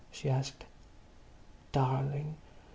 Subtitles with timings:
[0.09, 0.65] she asked.
[1.71, 2.35] "Darling!"